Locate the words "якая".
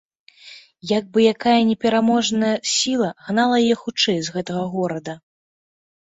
1.33-1.57